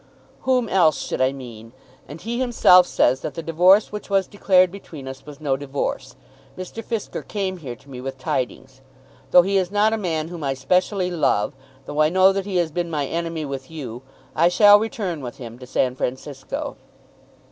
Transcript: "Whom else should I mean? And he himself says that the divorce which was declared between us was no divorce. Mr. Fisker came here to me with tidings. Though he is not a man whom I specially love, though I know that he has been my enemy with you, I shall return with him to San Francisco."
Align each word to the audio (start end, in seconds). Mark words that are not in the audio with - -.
"Whom 0.49 0.67
else 0.67 0.99
should 0.99 1.21
I 1.21 1.31
mean? 1.31 1.73
And 2.07 2.19
he 2.19 2.39
himself 2.39 2.87
says 2.87 3.19
that 3.21 3.35
the 3.35 3.43
divorce 3.43 3.91
which 3.91 4.09
was 4.09 4.25
declared 4.25 4.71
between 4.71 5.07
us 5.07 5.27
was 5.27 5.39
no 5.39 5.55
divorce. 5.55 6.15
Mr. 6.57 6.83
Fisker 6.83 7.21
came 7.21 7.57
here 7.57 7.75
to 7.75 7.87
me 7.87 8.01
with 8.01 8.17
tidings. 8.17 8.81
Though 9.29 9.43
he 9.43 9.57
is 9.57 9.69
not 9.69 9.93
a 9.93 9.97
man 9.97 10.29
whom 10.29 10.43
I 10.43 10.55
specially 10.55 11.11
love, 11.11 11.53
though 11.85 12.01
I 12.01 12.09
know 12.09 12.33
that 12.33 12.47
he 12.47 12.55
has 12.55 12.71
been 12.71 12.89
my 12.89 13.05
enemy 13.05 13.45
with 13.45 13.69
you, 13.69 14.01
I 14.35 14.47
shall 14.49 14.79
return 14.79 15.21
with 15.21 15.37
him 15.37 15.59
to 15.59 15.67
San 15.67 15.93
Francisco." 15.93 16.77